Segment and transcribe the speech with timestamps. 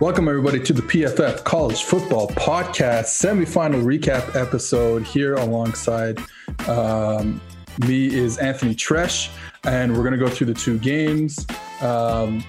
[0.00, 6.20] Welcome, everybody, to the PFF College Football Podcast semifinal recap episode here alongside
[6.68, 7.40] um,
[7.84, 9.28] me is Anthony Treash,
[9.64, 11.44] and we're going to go through the two games.
[11.80, 12.44] Um,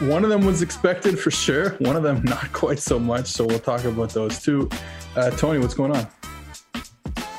[0.00, 3.28] one of them was expected for sure, one of them not quite so much.
[3.28, 4.68] So we'll talk about those two.
[5.14, 6.08] Uh, Tony, what's going on?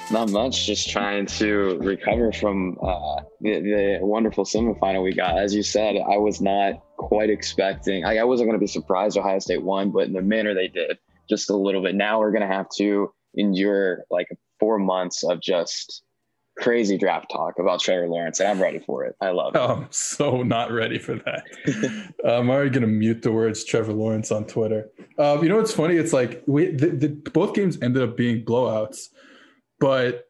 [0.10, 5.38] Not much, just trying to recover from uh, the, the, wonderful semifinal we got.
[5.38, 9.40] As you said, I was not quite expecting, I, wasn't going to be surprised Ohio
[9.40, 10.98] State won, but in the manner they did,
[11.30, 11.96] just a little bit.
[11.96, 14.28] Now we're going to have to endure like
[14.60, 16.04] four months of just
[16.58, 19.16] crazy draft talk about Trevor Lawrence, and I'm ready for it.
[19.22, 19.60] I love it.
[19.62, 21.44] I'm so not ready for that.
[22.26, 24.90] I'm already gonna mute the words Trevor Lawrence on Twitter.
[25.18, 25.96] Um, you know what's funny?
[25.96, 29.10] It's like we the, the, both games ended up being blowouts,
[29.80, 30.27] but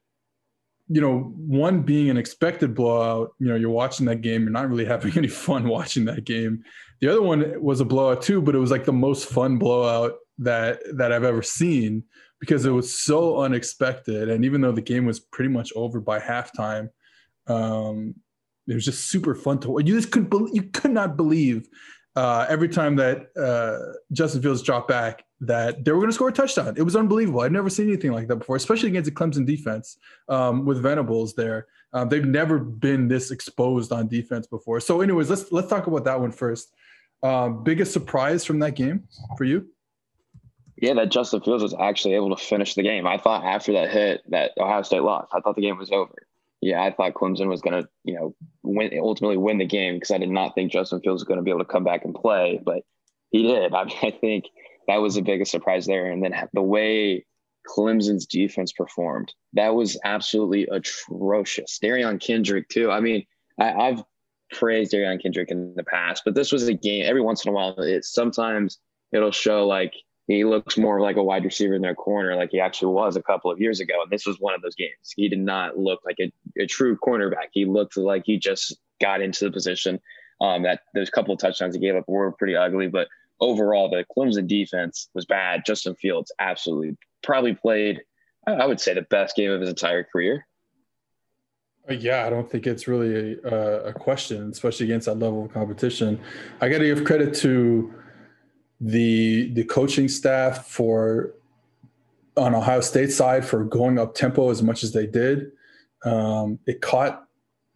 [0.90, 4.70] you know, one being an expected blowout, you know, you're watching that game, you're not
[4.70, 6.64] really having any fun watching that game.
[7.02, 10.14] The other one was a blowout too, but it was like the most fun blowout
[10.40, 12.04] that that I've ever seen
[12.40, 14.30] because it was so unexpected.
[14.30, 16.90] And even though the game was pretty much over by halftime,
[17.48, 18.16] um,
[18.68, 19.86] it was just super fun to watch.
[19.86, 21.68] You just couldn't you could not believe
[22.16, 26.30] uh, every time that uh, Justin Fields dropped back that they were going to score
[26.30, 26.74] a touchdown.
[26.78, 27.42] It was unbelievable.
[27.42, 29.98] I'd never seen anything like that before, especially against the Clemson defense
[30.30, 31.68] um, with Venables there.
[31.94, 34.80] Um, they've never been this exposed on defense before.
[34.80, 36.74] So, anyways, let's let's talk about that one first.
[37.24, 39.04] Uh, biggest surprise from that game
[39.38, 39.68] for you?
[40.76, 43.08] Yeah, that Justin Fields was actually able to finish the game.
[43.08, 45.30] I thought after that hit that Ohio State lost.
[45.34, 46.14] I thought the game was over.
[46.62, 50.12] Yeah, I thought Clemson was going to, you know, win ultimately win the game because
[50.12, 52.14] I did not think Justin Fields was going to be able to come back and
[52.14, 52.84] play, but
[53.30, 53.74] he did.
[53.74, 54.46] I mean, I think
[54.88, 56.10] that was the biggest surprise there.
[56.10, 57.26] And then the way
[57.68, 61.80] Clemson's defense performed, that was absolutely atrocious.
[61.84, 62.90] Derion Kendrick too.
[62.90, 63.26] I mean,
[63.60, 64.04] I, have
[64.52, 67.06] praised Derion Kendrick in the past, but this was a game.
[67.06, 68.80] Every once in a while, it sometimes
[69.12, 69.94] it'll show like
[70.28, 73.24] he looks more like a wide receiver in their corner, like he actually was a
[73.24, 73.94] couple of years ago.
[74.02, 75.14] And this was one of those games.
[75.16, 76.32] He did not look like a,
[76.62, 77.48] a true cornerback.
[77.52, 80.00] He looked like he just got into the position.
[80.40, 83.08] Um, that those couple of touchdowns he gave up were pretty ugly, but
[83.40, 85.64] overall, the Clemson defense was bad.
[85.66, 88.02] Justin Fields absolutely probably played,
[88.46, 90.48] I would say, the best game of his entire career.
[91.90, 95.54] Uh, yeah, I don't think it's really a, a question, especially against that level of
[95.54, 96.20] competition.
[96.62, 97.94] I got to give credit to
[98.80, 101.34] the the coaching staff for
[102.36, 105.52] on Ohio State side for going up tempo as much as they did.
[106.04, 107.28] Um, it caught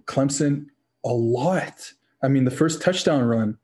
[0.05, 0.67] Clemson
[1.03, 1.91] a lot.
[2.23, 3.57] I mean, the first touchdown run,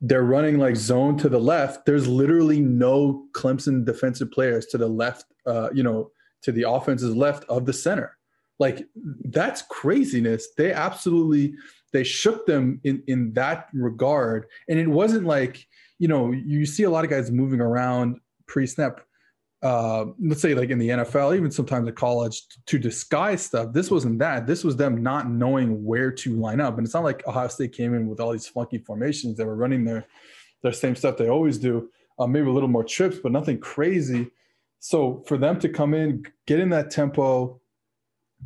[0.00, 1.84] they're running like zone to the left.
[1.86, 6.10] There's literally no Clemson defensive players to the left, uh, you know,
[6.42, 8.16] to the offense's left of the center.
[8.58, 8.86] Like
[9.24, 10.48] that's craziness.
[10.56, 11.54] They absolutely
[11.92, 14.46] they shook them in in that regard.
[14.68, 15.66] And it wasn't like,
[15.98, 19.00] you know, you see a lot of guys moving around pre-snap
[19.62, 23.72] uh, let's say like in the NFL, even sometimes at college, to disguise stuff.
[23.72, 24.46] This wasn't that.
[24.46, 26.78] This was them not knowing where to line up.
[26.78, 29.36] And it's not like Ohio State came in with all these funky formations.
[29.36, 30.06] They were running their
[30.62, 31.88] their same stuff they always do.
[32.18, 34.28] Uh, maybe a little more trips, but nothing crazy.
[34.80, 37.60] So for them to come in, get in that tempo,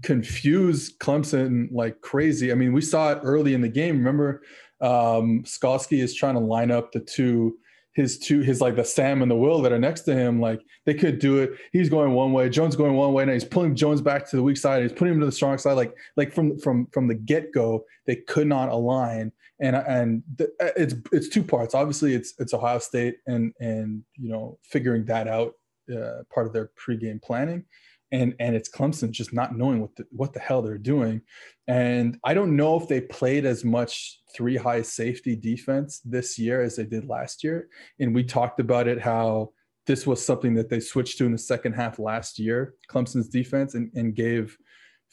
[0.02, 2.52] confuse Clemson like crazy.
[2.52, 3.98] I mean, we saw it early in the game.
[3.98, 4.42] Remember,
[4.80, 7.56] um, Skalski is trying to line up the two
[7.94, 10.60] his two his like the Sam and the Will that are next to him, like
[10.86, 11.53] they could do it.
[11.72, 14.42] He's going one way, Jones going one way, and he's pulling Jones back to the
[14.42, 14.82] weak side.
[14.82, 15.75] He's putting him to the strong side.
[15.75, 19.32] Like like from from from the get go, they could not align.
[19.60, 21.75] And and the, it's it's two parts.
[21.75, 25.54] Obviously, it's it's Ohio State and and you know figuring that out
[25.91, 27.64] uh, part of their pregame planning,
[28.12, 31.22] and and it's Clemson just not knowing what the, what the hell they're doing.
[31.66, 36.62] And I don't know if they played as much three high safety defense this year
[36.62, 37.68] as they did last year.
[37.98, 39.52] And we talked about it how
[39.86, 43.74] this was something that they switched to in the second half last year, Clemson's defense,
[43.74, 44.56] and, and gave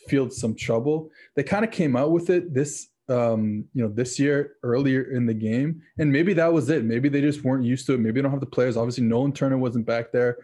[0.07, 1.09] Fields some trouble.
[1.35, 5.25] They kind of came out with it this um, you know, this year earlier in
[5.25, 5.81] the game.
[5.97, 6.85] And maybe that was it.
[6.85, 7.99] Maybe they just weren't used to it.
[7.99, 8.77] Maybe they don't have the players.
[8.77, 10.37] Obviously, Nolan Turner wasn't back there.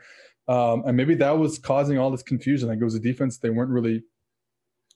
[0.47, 2.69] Um, and maybe that was causing all this confusion.
[2.69, 4.03] Like it was a defense they weren't really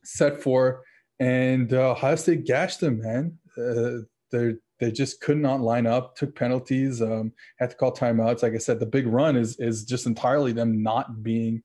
[0.03, 0.83] set for.
[1.19, 3.37] And uh, Ohio State gashed them, man.
[3.57, 8.41] Uh, they they just could not line up, took penalties, um, had to call timeouts.
[8.41, 11.63] Like I said, the big run is is just entirely them not being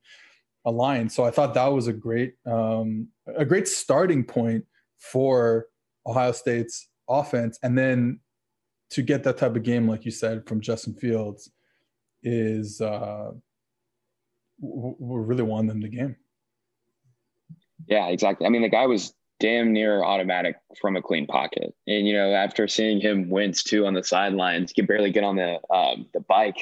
[0.65, 1.13] aligned.
[1.13, 4.65] So I thought that was a great um, a great starting point
[4.99, 5.67] for
[6.07, 8.21] Ohio State's offense, and then
[8.91, 11.51] to get that type of game, like you said, from Justin Fields,
[12.23, 13.31] is uh,
[14.61, 16.17] we really won them the game.
[17.87, 18.47] Yeah, exactly.
[18.47, 21.75] I mean, the guy was damn near automatic from a clean pocket.
[21.87, 25.25] And you know, after seeing him wince too on the sidelines, he could barely get
[25.25, 26.59] on the um, the bike.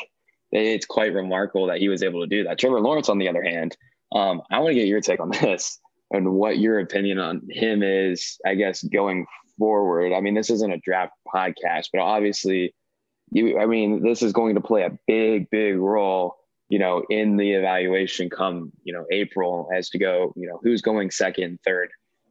[0.51, 2.59] It's quite remarkable that he was able to do that.
[2.59, 3.77] Trevor Lawrence, on the other hand,
[4.15, 5.79] um, I want to get your take on this
[6.11, 8.39] and what your opinion on him is.
[8.45, 9.27] I guess going
[9.59, 10.13] forward.
[10.13, 12.75] I mean, this isn't a draft podcast, but obviously,
[13.31, 13.59] you.
[13.59, 16.37] I mean, this is going to play a big, big role
[16.73, 20.81] you know, in the evaluation come, you know, April as to go, you know, who's
[20.81, 21.91] going second, third.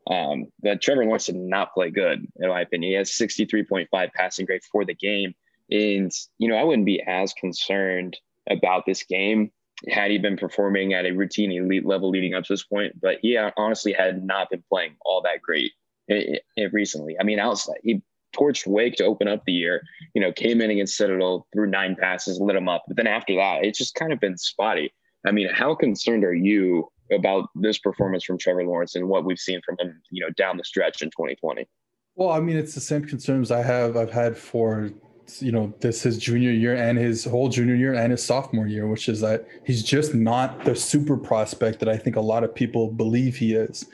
[0.09, 2.89] Um, but Trevor Lawrence did not play good, in my opinion.
[2.89, 5.35] He has 63.5 passing grade for the game.
[5.69, 8.17] And, you know, I wouldn't be as concerned
[8.49, 9.51] about this game
[9.87, 12.99] had he been performing at a routine elite level leading up to this point.
[12.99, 15.71] But he uh, honestly had not been playing all that great
[16.07, 17.15] it, it recently.
[17.19, 18.01] I mean, outside, he
[18.33, 19.81] torched Wake to open up the year.
[20.13, 22.83] You know, came in against Citadel, threw nine passes, lit them up.
[22.87, 24.93] But then after that, it's just kind of been spotty.
[25.25, 29.39] I mean, how concerned are you about this performance from Trevor Lawrence and what we've
[29.39, 31.67] seen from him, you know, down the stretch in 2020?
[32.15, 34.91] Well, I mean, it's the same concerns I have I've had for
[35.39, 38.87] you know this his junior year and his whole junior year and his sophomore year,
[38.87, 42.53] which is that he's just not the super prospect that I think a lot of
[42.53, 43.85] people believe he is.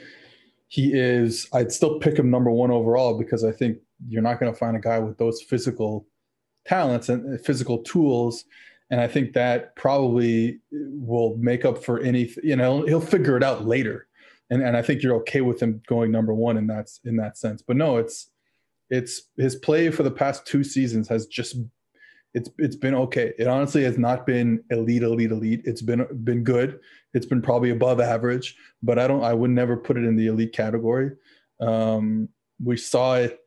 [0.67, 1.47] He is.
[1.53, 3.77] I'd still pick him number one overall because I think
[4.07, 6.07] you're not going to find a guy with those physical
[6.65, 8.45] talents and physical tools.
[8.89, 13.43] And i think that probably will make up for any you know he'll figure it
[13.43, 14.07] out later.
[14.49, 17.37] And and i think you're okay with him going number one in that in that
[17.37, 17.61] sense.
[17.61, 18.29] But no it's
[18.89, 21.57] it's his play for the past two seasons has just
[22.33, 23.33] it's it's been okay.
[23.37, 25.61] It honestly has not been elite elite elite.
[25.65, 26.79] It's been been good.
[27.13, 30.27] It's been probably above average but i don't i would never put it in the
[30.27, 31.11] elite category.
[31.59, 32.29] Um
[32.63, 33.39] we saw it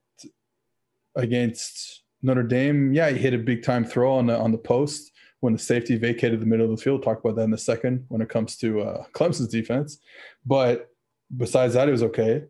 [1.17, 5.13] against Notre Dame, yeah, he hit a big time throw on the on the post
[5.41, 7.03] when the safety vacated the middle of the field.
[7.03, 9.99] Talk about that in a second when it comes to uh, Clemson's defense.
[10.45, 10.91] But
[11.37, 12.45] besides that, it was okay.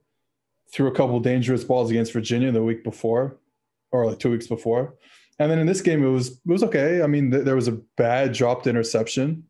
[0.72, 3.38] Threw a couple dangerous balls against Virginia the week before,
[3.92, 4.94] or like two weeks before,
[5.38, 7.02] and then in this game it was it was okay.
[7.02, 9.44] I mean, th- there was a bad dropped interception.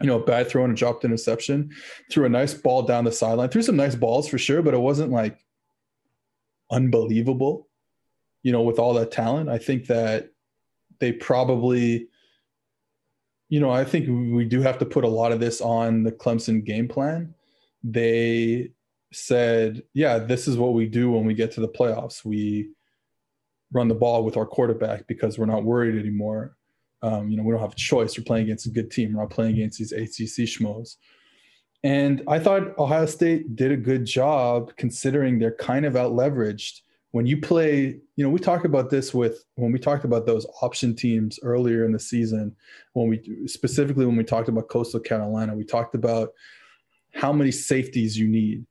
[0.00, 1.72] You know, a bad throw and a dropped interception.
[2.10, 3.50] Threw a nice ball down the sideline.
[3.50, 5.44] Threw some nice balls for sure, but it wasn't like
[6.70, 7.68] unbelievable
[8.42, 9.48] you know, with all that talent.
[9.48, 10.30] I think that
[10.98, 12.08] they probably,
[13.48, 16.12] you know, I think we do have to put a lot of this on the
[16.12, 17.34] Clemson game plan.
[17.82, 18.72] They
[19.12, 22.24] said, yeah, this is what we do when we get to the playoffs.
[22.24, 22.70] We
[23.72, 26.56] run the ball with our quarterback because we're not worried anymore.
[27.02, 28.16] Um, you know, we don't have a choice.
[28.16, 29.14] We're playing against a good team.
[29.14, 30.96] We're not playing against these ACC schmoes.
[31.82, 36.80] And I thought Ohio State did a good job considering they're kind of out leveraged
[37.12, 40.46] when you play, you know, we talked about this with when we talked about those
[40.62, 42.54] option teams earlier in the season,
[42.92, 46.30] when we specifically when we talked about Coastal Carolina, we talked about
[47.14, 48.64] how many safeties you need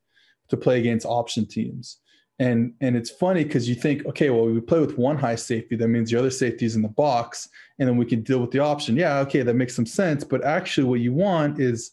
[0.48, 1.98] to play against option teams.
[2.40, 5.76] And and it's funny because you think, okay, well, we play with one high safety,
[5.76, 8.52] that means the other safety is in the box, and then we can deal with
[8.52, 8.96] the option.
[8.96, 10.24] Yeah, okay, that makes some sense.
[10.24, 11.92] But actually, what you want is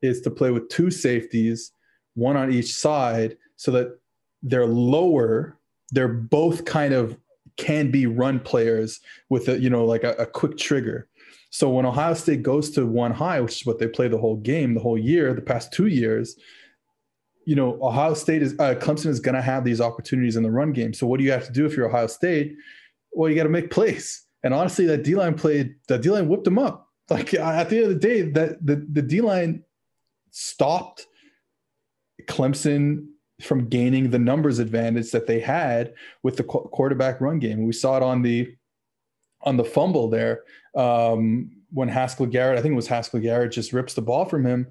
[0.00, 1.72] is to play with two safeties,
[2.14, 3.98] one on each side, so that
[4.44, 5.58] they're lower
[5.92, 7.16] they're both kind of
[7.56, 11.06] can be run players with a you know like a, a, quick trigger.
[11.50, 14.36] So when Ohio State goes to one high, which is what they play the whole
[14.36, 16.36] game, the whole year, the past two years,
[17.44, 20.50] you know Ohio State is uh, Clemson is going to have these opportunities in the
[20.50, 20.94] run game.
[20.94, 22.56] So what do you have to do if you're Ohio State?
[23.12, 24.24] Well, you got to make plays.
[24.42, 25.74] And honestly, that D line played.
[25.88, 26.88] That D line whipped them up.
[27.10, 29.62] Like at the end of the day, that the the D line
[30.30, 31.06] stopped
[32.26, 33.08] Clemson
[33.42, 37.64] from gaining the numbers advantage that they had with the qu- quarterback run game.
[37.64, 38.54] We saw it on the
[39.42, 40.42] on the fumble there
[40.76, 44.46] um, when Haskell Garrett, I think it was Haskell Garrett, just rips the ball from
[44.46, 44.68] him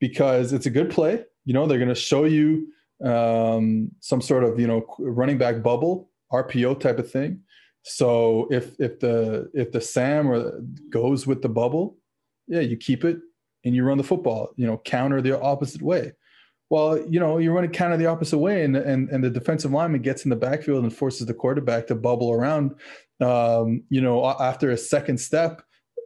[0.00, 1.24] because it's a good play.
[1.44, 2.68] You know, they're going to show you
[3.04, 7.40] um, some sort of you know running back bubble RPO type of thing.
[7.82, 10.60] So if if the if the Sam or
[10.90, 11.96] goes with the bubble,
[12.46, 13.18] yeah, you keep it
[13.64, 14.50] and you run the football.
[14.56, 16.12] You know, counter the opposite way.
[16.70, 19.72] Well, you know, you're running kind of the opposite way, and and and the defensive
[19.72, 22.74] lineman gets in the backfield and forces the quarterback to bubble around.
[23.20, 25.62] Um, you know, after a second step,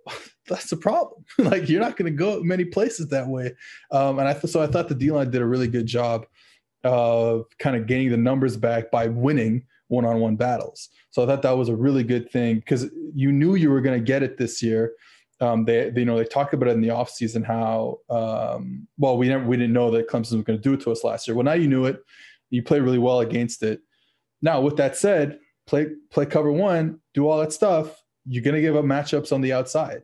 [0.49, 1.25] that's a problem.
[1.39, 3.55] like you're not going to go many places that way.
[3.91, 6.27] Um, and I th- so I thought the D line did a really good job
[6.85, 10.89] of kind of gaining the numbers back by winning one-on-one battles.
[11.11, 13.99] So I thought that was a really good thing because you knew you were going
[13.99, 14.93] to get it this year
[15.43, 19.19] um, they, they, you know they talked about it in the offseason how um, well
[19.19, 21.27] we never we didn't know that Clemson was going to do it to us last
[21.27, 21.35] year.
[21.35, 22.01] Well, now you knew it.
[22.51, 23.81] You play really well against it.
[24.41, 28.01] Now, with that said, play play cover one, do all that stuff.
[28.25, 30.03] You're going to give up matchups on the outside.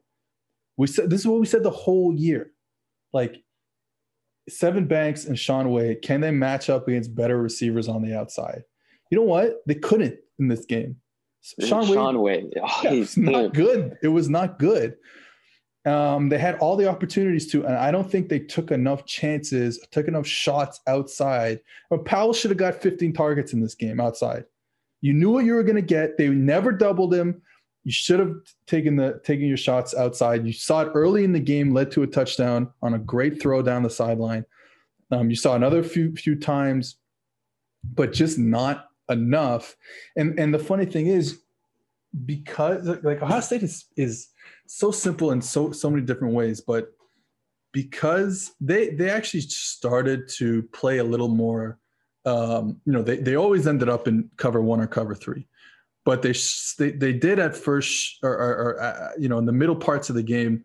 [0.76, 2.50] We said this is what we said the whole year.
[3.12, 3.42] Like
[4.50, 8.62] Sevyn Banks and Shaun Wade, can they match up against better receivers on the outside?
[9.10, 9.62] You know what?
[9.66, 10.96] They couldn't in this game.
[11.60, 12.52] Shaun Wade, Shaun Wade.
[12.60, 13.96] Oh, yeah, it's not good.
[14.02, 14.96] It was not good.
[15.88, 19.78] Um, they had all the opportunities to, and I don't think they took enough chances,
[19.90, 21.60] took enough shots outside.
[21.88, 24.44] But Powell should have got 15 targets in this game outside.
[25.00, 26.18] You knew what you were going to get.
[26.18, 27.40] They never doubled him.
[27.84, 28.34] You should have
[28.66, 30.46] taken the taken your shots outside.
[30.46, 33.62] You saw it early in the game, led to a touchdown on a great throw
[33.62, 34.44] down the sideline.
[35.10, 36.96] Um, you saw another few few times,
[37.94, 39.76] but just not enough.
[40.16, 41.40] And and the funny thing is,
[42.24, 44.28] because like Ohio State is is
[44.66, 46.92] so simple in so so many different ways, but
[47.72, 51.78] because they they actually started to play a little more.
[52.24, 55.46] Um, you know, they they always ended up in cover one or cover three
[56.08, 56.32] but they
[56.78, 60.08] they, they did at first or, or, or uh, you know in the middle parts
[60.08, 60.64] of the game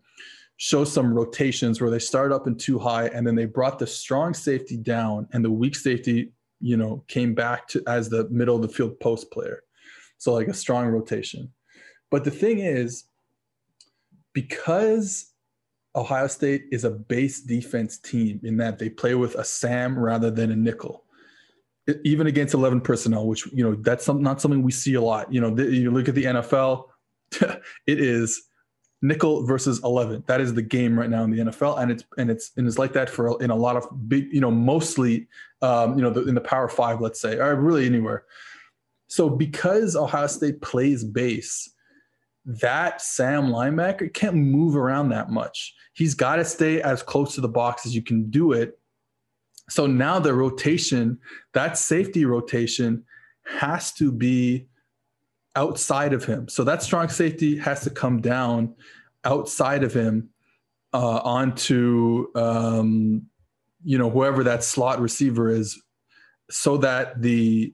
[0.56, 3.86] show some rotations where they started up in too high and then they brought the
[3.86, 6.32] strong safety down and the weak safety
[6.62, 9.62] you know came back to as the middle of the field post player
[10.24, 11.52] so like a strong rotation
[12.10, 13.04] but the thing is
[14.32, 15.32] because
[15.94, 20.30] ohio state is a base defense team in that they play with a sam rather
[20.30, 21.04] than a nickel
[22.04, 25.32] even against 11 personnel, which, you know, that's some, not something we see a lot.
[25.32, 26.86] You know, the, you look at the NFL,
[27.32, 28.42] it is
[29.02, 30.24] nickel versus 11.
[30.26, 31.78] That is the game right now in the NFL.
[31.80, 34.40] And it's, and it's, and it's like that for in a lot of big, you
[34.40, 35.28] know, mostly,
[35.60, 38.24] um, you know, the, in the power five, let's say, or really anywhere.
[39.14, 41.70] So because Ohio State plays base,
[42.44, 45.74] that Sam linebacker can't move around that much.
[45.94, 48.78] He's got to stay as close to the box as you can do it
[49.68, 51.18] so now the rotation,
[51.52, 53.04] that safety rotation
[53.44, 54.66] has to be
[55.56, 56.48] outside of him.
[56.48, 58.74] So that strong safety has to come down
[59.24, 60.30] outside of him
[60.92, 63.26] uh, onto, um,
[63.84, 65.80] you know, whoever that slot receiver is,
[66.50, 67.72] so that the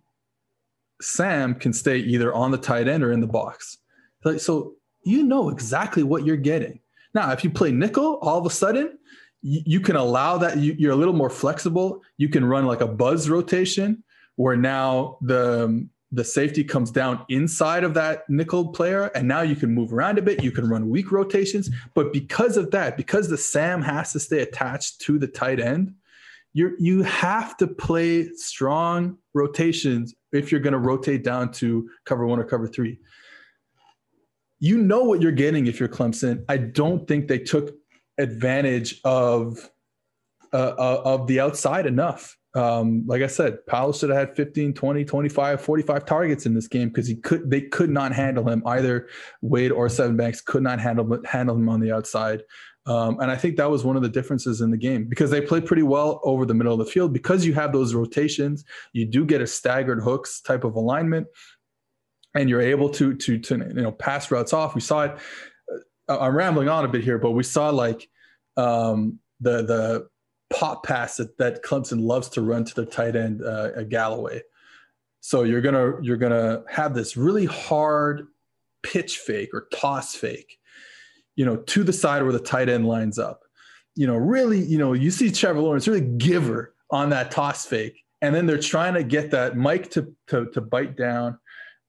[1.01, 3.79] Sam can stay either on the tight end or in the box.
[4.25, 6.81] Like, So you know exactly what you're getting.
[7.15, 8.99] Now, if you play nickel, all of a sudden
[9.43, 12.03] you, can allow that you, you're a little more flexible.
[12.19, 14.05] You can run like a buzz rotation
[14.37, 19.55] where now the the safety comes down inside of that nickel player and now you
[19.55, 23.29] can move around a bit you can run weak rotations but because of that because
[23.29, 25.95] the sam has to stay attached to the tight end
[26.53, 32.27] you you have to play strong rotations if you're going to rotate down to cover
[32.27, 32.99] one or cover three
[34.59, 37.75] you know what you're getting if you're clemson i don't think they took
[38.19, 39.71] advantage of
[40.53, 42.37] uh, uh, of the outside enough.
[42.55, 46.67] Um, like I said, Powell should have had 15, 20, 25, 45 targets in this
[46.67, 48.63] game because he could they could not handle him.
[48.67, 49.09] Either
[49.41, 52.43] Wade or Sevyn Banks could not handle handle him on the outside.
[52.87, 55.41] Um, and I think that was one of the differences in the game because they
[55.41, 57.13] played pretty well over the middle of the field.
[57.13, 61.27] Because you have those rotations, you do get a staggered hooks type of alignment,
[62.35, 64.75] and you're able to to to you know pass routes off.
[64.75, 65.19] We saw it
[66.19, 68.09] I'm rambling on a bit here, but we saw like
[68.57, 70.09] um, the the
[70.51, 74.43] pop pass that, that Clemson loves to run to the tight end uh, Galloway.
[75.21, 78.27] So you're gonna you're gonna have this really hard
[78.83, 80.59] pitch fake or toss fake,
[81.37, 83.43] you know, to the side where the tight end lines up.
[83.97, 88.03] You know, really, you know, you see Trevor Lawrence really giver on that toss fake,
[88.23, 91.39] and then they're trying to get that Mike to to, to bite down,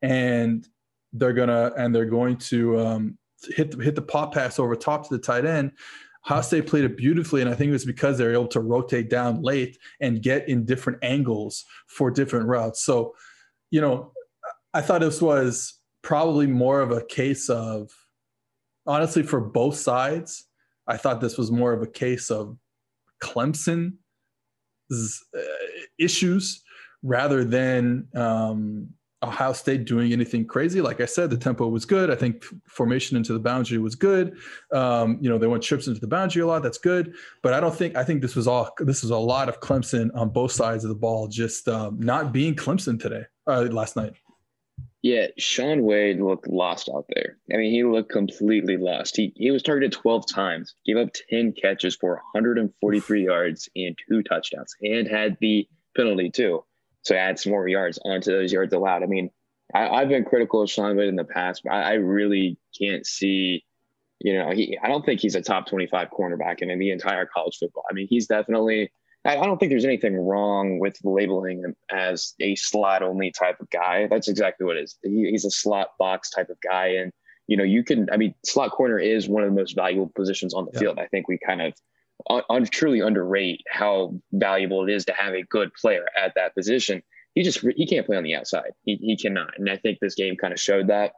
[0.02, 0.68] and
[1.14, 3.18] they're gonna and they're going to um,
[3.56, 5.72] hit the, hit the pop pass over top to the tight end.
[6.42, 9.10] State played it beautifully, and I think it was because they were able to rotate
[9.10, 12.86] down late and get in different angles for different routes.
[12.86, 13.16] So,
[13.72, 14.12] you know,
[14.72, 17.90] I thought this was probably more of a case of,
[18.92, 20.48] honestly, for both sides.
[20.88, 22.58] I thought this was more of a case of
[23.24, 23.94] Clemson's
[25.38, 25.42] uh,
[25.98, 26.64] issues
[27.02, 28.90] rather than um,
[29.24, 30.82] Ohio State doing anything crazy.
[30.82, 32.10] Like I said, the tempo was good.
[32.10, 34.36] I think formation into the boundary was good.
[34.74, 36.62] Um, you know, they went trips into the boundary a lot.
[36.64, 37.14] That's good.
[37.42, 40.10] But I don't think I think this was all this was a lot of Clemson
[40.16, 44.14] on both sides of the ball, just um, not being Clemson today, uh, last night.
[45.02, 47.38] Yeah, Shaun Wade looked lost out there.
[47.52, 49.18] I mean, he looked completely lost.
[49.18, 54.22] He he was targeted 12 times, gave up 10 catches for 143 yards and two
[54.22, 56.64] touchdowns, and had the penalty too.
[57.02, 59.02] So add some more yards onto those yards allowed.
[59.02, 59.32] I mean,
[59.74, 63.06] I, have been critical of Shaun Wade in the past, but I, I, really can't
[63.06, 63.64] see,
[64.20, 67.26] you know, he I don't think he's a top 25 cornerback in, in the entire
[67.26, 67.86] college football.
[67.90, 68.92] I mean, he's definitely
[69.26, 73.60] I, I don't think there's anything wrong with labeling him as a slot only type
[73.60, 74.08] of guy.
[74.08, 74.98] That's exactly what it is.
[75.04, 76.88] He, he's a slot box type of guy.
[76.88, 77.12] And,
[77.48, 80.54] you know, you can, I mean, slot corner is one of the most valuable positions
[80.54, 80.80] on the yeah.
[80.80, 81.00] field.
[81.00, 81.74] I think we kind of
[82.30, 86.56] un, un, truly underrate how valuable it is to have a good player at that
[86.56, 87.02] position.
[87.36, 88.72] He just he can't play on the outside.
[88.84, 91.14] He he cannot, and I think this game kind of showed that.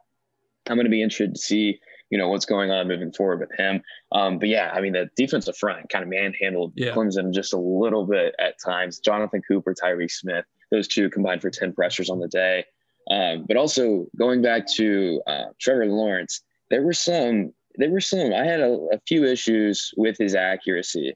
[0.68, 1.80] I'm going to be interested to see
[2.14, 3.82] you know what's going on moving forward with him.
[4.12, 6.92] Um, but yeah, I mean the defensive front kind of manhandled yeah.
[6.92, 9.00] Clemson just a little bit at times.
[9.00, 12.66] Jonathan Cooper, Tyreke Smith, those two combined for ten pressures on the day.
[13.10, 16.40] Um, but also going back to uh, Trevor Lawrence,
[16.70, 21.14] there were some there were some I had a, a few issues with his accuracy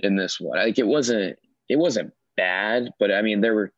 [0.00, 0.58] in this one.
[0.58, 1.38] Like it wasn't
[1.70, 3.72] it wasn't bad, but I mean there were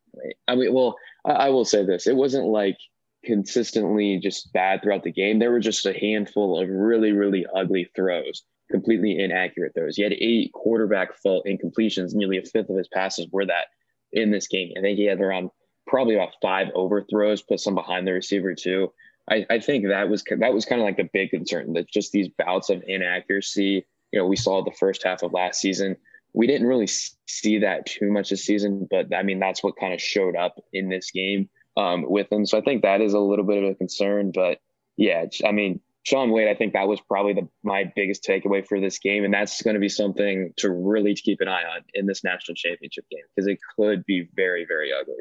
[0.48, 2.78] I mean well I, I will say this it wasn't like
[3.26, 5.38] consistently just bad throughout the game.
[5.38, 9.96] There were just a handful of really, really ugly throws, completely inaccurate throws.
[9.96, 12.14] He had eight quarterback fault incompletions.
[12.14, 13.66] Nearly a fifth of his passes were that
[14.12, 14.72] in this game.
[14.78, 15.50] I think he had around
[15.86, 18.92] probably about five overthrows, put some behind the receiver too.
[19.28, 22.12] I, I think that was that was kind of like the big concern that just
[22.12, 23.84] these bouts of inaccuracy.
[24.12, 25.96] You know, we saw the first half of last season.
[26.32, 29.92] We didn't really see that too much this season, but I mean that's what kind
[29.92, 32.46] of showed up in this game um, with him.
[32.46, 34.32] So I think that is a little bit of a concern.
[34.34, 34.58] But
[34.96, 38.80] yeah, I mean, Shaun Wade, I think that was probably the, my biggest takeaway for
[38.80, 42.06] this game, and that's going to be something to really keep an eye on in
[42.06, 45.14] this national championship game because it could be very, very ugly.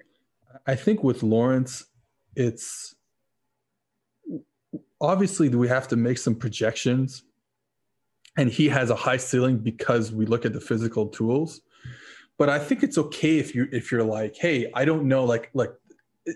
[0.67, 1.85] I think with Lawrence,
[2.35, 2.93] it's
[5.01, 7.23] obviously we have to make some projections,
[8.37, 11.61] and he has a high ceiling because we look at the physical tools.
[12.37, 15.49] But I think it's okay if you if you're like, hey, I don't know, like
[15.53, 15.71] like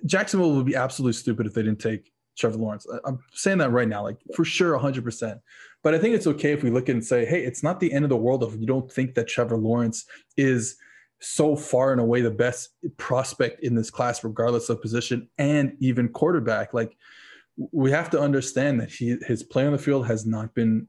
[0.05, 2.85] Jacksonville would be absolutely stupid if they didn't take Trevor Lawrence.
[3.05, 5.39] I'm saying that right now, like for sure, 100%.
[5.83, 8.05] But I think it's okay if we look and say, hey, it's not the end
[8.05, 10.05] of the world if you don't think that Trevor Lawrence
[10.37, 10.77] is
[11.21, 16.09] so far and away the best prospect in this class, regardless of position and even
[16.09, 16.73] quarterback.
[16.73, 16.95] Like
[17.71, 20.87] we have to understand that he his play on the field has not been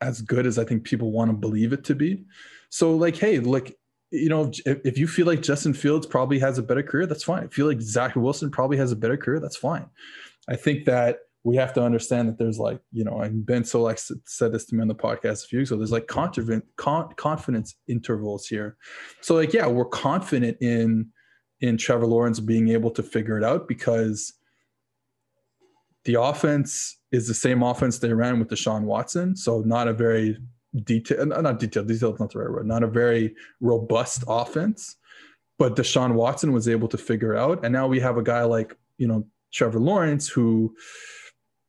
[0.00, 2.24] as good as I think people want to believe it to be.
[2.70, 3.76] So like, hey, like
[4.14, 7.24] you know, if, if you feel like Justin Fields probably has a better career, that's
[7.24, 7.44] fine.
[7.44, 9.86] If you feel like Zach Wilson probably has a better career, that's fine.
[10.48, 14.00] I think that we have to understand that there's like, you know, and Ben Solak
[14.24, 15.76] said this to me on the podcast a few ago.
[15.76, 18.76] There's like confident, con- confidence intervals here.
[19.20, 21.10] So like, yeah, we're confident in
[21.60, 24.34] in Trevor Lawrence being able to figure it out because
[26.04, 29.36] the offense is the same offense they ran with Deshaun Watson.
[29.36, 30.36] So not a very
[30.82, 34.96] detail, not detailed, detailed not the right word, not a very robust offense.
[35.58, 37.64] But Deshaun Watson was able to figure out.
[37.64, 40.74] And now we have a guy like, you know, Trevor Lawrence who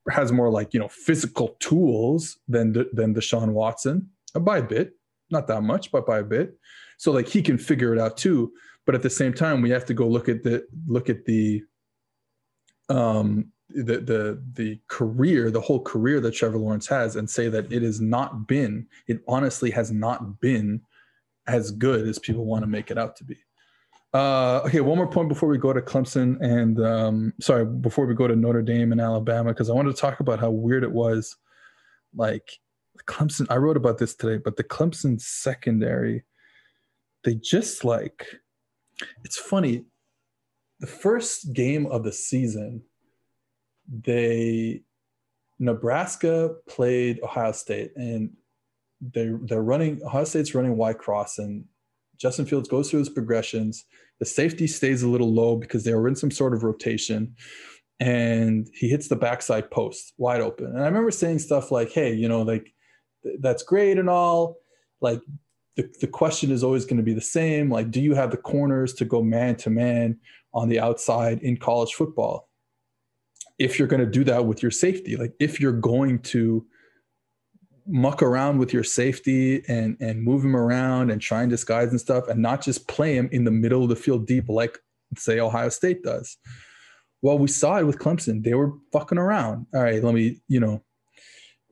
[0.09, 4.93] has more like, you know, physical tools than than Deshaun Watson uh, by a bit,
[5.29, 6.57] not that much, but by a bit.
[6.97, 8.51] So like he can figure it out too.
[8.85, 11.63] But at the same time, we have to go look at the look at the
[12.89, 17.71] um the the the career, the whole career that Trevor Lawrence has, and say that
[17.71, 20.81] it has not been, it honestly has not been
[21.47, 23.37] as good as people want to make it out to be.
[24.13, 28.15] Uh, okay, one more point before we go to Clemson and um, sorry, before we
[28.15, 30.91] go to Notre Dame and Alabama, because I wanted to talk about how weird it
[30.91, 31.35] was.
[32.13, 32.59] Like
[33.07, 36.23] Clemson, I wrote about this today, but the Clemson secondary,
[37.25, 38.39] they just like,
[39.25, 39.83] it's funny.
[40.79, 42.83] The first game of the season,
[43.87, 44.81] they
[45.59, 48.31] Nebraska played Ohio State and
[49.01, 51.65] they they're running Ohio State's running Y cross and
[52.17, 53.85] Justin Fields goes through his progressions.
[54.19, 57.35] The safety stays a little low because they were in some sort of rotation.
[57.99, 60.67] And he hits the backside post wide open.
[60.67, 62.73] And I remember saying stuff like, hey, you know, like
[63.23, 64.57] th- that's great and all.
[65.01, 65.21] Like
[65.75, 67.69] the, the question is always going to be the same.
[67.69, 70.19] Like, do you have the corners to go man to man
[70.53, 72.44] on the outside in college football?
[73.57, 76.65] If you're going to do that with your safety like if you're going to
[77.87, 81.99] muck around with your safety and and move him around and try and disguise and
[82.01, 84.79] stuff and not just play him in the middle of the field deep like
[85.17, 86.37] say ohio state does.
[87.21, 88.43] Well we saw it with clemson.
[88.43, 89.67] They were fucking around.
[89.73, 90.83] All right let me you know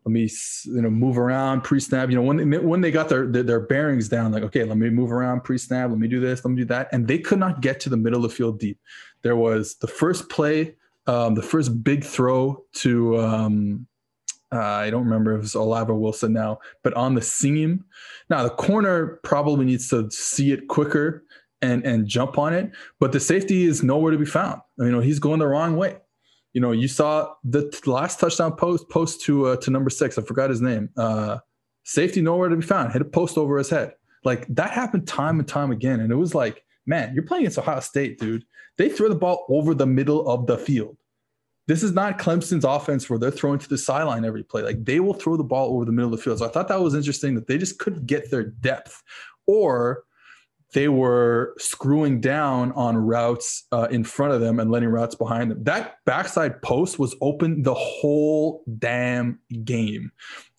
[0.06, 0.30] let me
[0.66, 3.60] you know move around pre-snap you know when they, when they got their, their, their
[3.62, 6.58] bearings down like okay let me move around pre-snap let me do this let me
[6.58, 6.90] do that.
[6.92, 8.80] And they could not get to the middle of the field deep.
[9.24, 10.76] There was the first play
[11.08, 13.88] um, the first big throw to um,
[14.54, 17.86] uh, I don't remember if it was Olave Wilson now, but on the seam.
[18.30, 21.24] Now the corner probably needs to see it quicker
[21.62, 24.62] and and jump on it, but the safety is nowhere to be found.
[24.78, 25.98] You know he's going the wrong way.
[26.54, 30.18] You know you saw the t- last touchdown post post to uh, to number six.
[30.18, 30.90] I forgot his name.
[30.96, 31.40] Uh,
[31.84, 32.94] safety nowhere to be found.
[32.94, 33.94] Hit a post over his head.
[34.24, 37.60] Like that happened time and time again, and it was like man, you're playing against
[37.60, 38.46] Ohio State, dude.
[38.78, 40.98] They throw the ball over the middle of the field.
[41.68, 44.64] This is not Clemson's offense where they're throwing to the sideline every play.
[44.64, 46.40] Like they will throw the ball over the middle of the field.
[46.40, 49.02] So I thought that was interesting that they just couldn't get their depth,
[49.48, 50.04] or
[50.74, 55.52] they were screwing down on routes uh, in front of them and letting routes behind
[55.52, 55.64] them.
[55.64, 60.12] That backside post was open the whole damn game.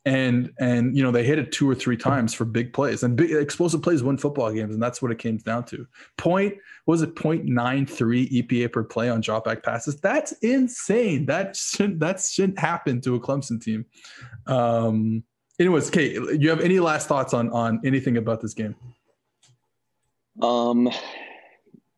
[0.06, 3.16] And and you know they hit it two or three times for big plays and
[3.16, 5.86] big explosive plays win football games and that's what it came down to.
[6.18, 9.98] Point was it 0.93 EPA per play on dropback passes?
[10.00, 11.24] That's insane.
[11.24, 13.86] That shouldn't that shouldn't happen to a Clemson team.
[14.46, 15.24] Um,
[15.58, 18.74] anyways, Kate, you have any last thoughts on on anything about this game?
[20.42, 20.90] Um,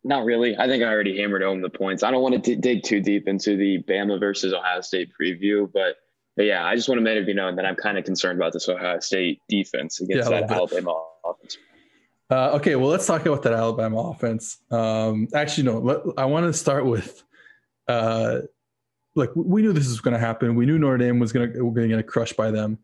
[0.05, 0.57] not really.
[0.57, 2.03] I think I already hammered home the points.
[2.03, 5.71] I don't want to d- dig too deep into the Bama versus Ohio State preview,
[5.73, 5.97] but,
[6.37, 8.39] but yeah, I just want to make it be known that I'm kind of concerned
[8.39, 11.57] about this Ohio State defense against yeah, that Alabama offense.
[12.31, 14.59] Uh, okay, well, let's talk about that Alabama offense.
[14.71, 17.23] Um, actually, no, let, I want to start with,
[17.89, 18.41] uh,
[19.15, 20.55] like we knew this was going to happen.
[20.57, 22.79] We knew Notre Dame was going to going to get crushed by them,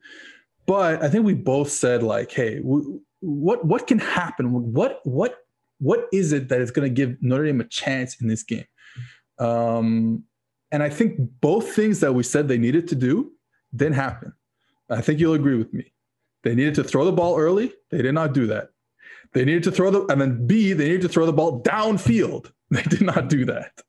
[0.67, 2.81] but I think we both said like, hey, we,
[3.21, 4.73] what what can happen?
[4.73, 5.39] What what
[5.79, 8.65] what is it that is going to give Notre Dame a chance in this game?
[9.39, 10.25] Um,
[10.71, 13.33] and I think both things that we said they needed to do
[13.75, 14.33] didn't happen.
[14.91, 15.93] I think you'll agree with me.
[16.43, 17.73] They needed to throw the ball early.
[17.91, 18.71] They did not do that.
[19.33, 22.51] They needed to throw the, and then B, they needed to throw the ball downfield.
[22.73, 23.83] They did not do that.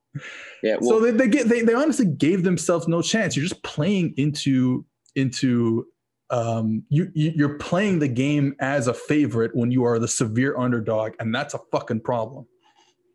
[0.61, 0.75] Yeah.
[0.81, 3.33] Well, so they, they get they, they honestly gave themselves no chance.
[3.33, 5.87] You're just playing into into
[6.29, 11.13] um, you, you're playing the game as a favorite when you are the severe underdog,
[11.19, 12.45] and that's a fucking problem.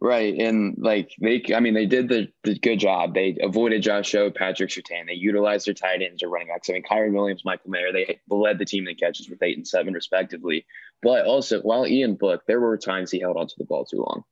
[0.01, 3.15] Right, and like they, I mean, they did the, the good job.
[3.15, 5.07] They avoided Josh Jobe, Patrick Surtain.
[5.09, 6.71] They utilized their tight ends or running backs.
[6.71, 7.93] I mean, Kyren Williams, Michael Mayer.
[7.93, 10.65] They led the team in catches with eight and seven respectively.
[11.03, 14.23] But also, while Ian Book, there were times he held onto the ball too long.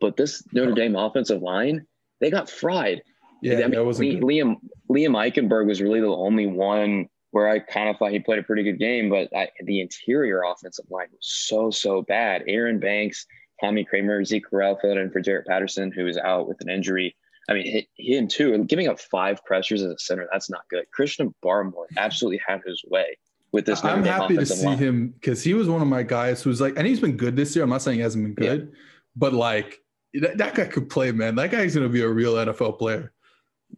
[0.00, 1.86] But this Notre Dame offensive line,
[2.20, 3.02] they got fried.
[3.42, 4.56] Yeah, I mean, that wasn't Liam
[4.88, 8.42] Liam Eichenberg was really the only one where I kind of thought he played a
[8.42, 12.44] pretty good game, but I, the interior offensive line was so, so bad.
[12.48, 13.26] Aaron Banks,
[13.60, 17.16] Tommy Kraemer, Zeke Correll filled in for Jarrett Patterson, who is out with an injury.
[17.48, 18.54] I mean, him too.
[18.54, 20.84] And giving up five pressures as a center, that's not good.
[20.92, 23.16] Christian Barmore absolutely had his way
[23.52, 23.84] with this.
[23.84, 24.78] I'm happy to see line.
[24.78, 27.54] him because he was one of my guys who's like, and he's been good this
[27.54, 27.64] year.
[27.64, 28.78] I'm not saying he hasn't been good, yeah.
[29.14, 29.78] but like
[30.14, 31.36] that, that guy could play, man.
[31.36, 33.12] That guy's going to be a real NFL player.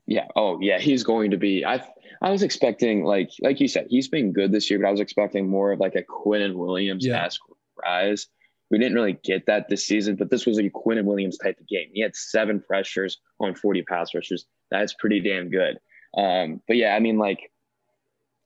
[0.06, 0.26] Yeah.
[0.34, 0.78] Oh, yeah.
[0.78, 1.64] He's going to be.
[1.64, 1.86] I
[2.20, 5.00] I was expecting like like you said, he's been good this year, but I was
[5.00, 7.90] expecting more of like a Quinnen Williams esque yeah.
[7.90, 8.26] rise.
[8.70, 11.66] We didn't really get that this season, but this was a Quinnen Williams type of
[11.68, 11.88] game.
[11.92, 14.44] He had seven pressures on 40 pass rushers.
[14.70, 15.78] That's pretty damn good.
[16.16, 17.50] Um, but yeah, I mean, like,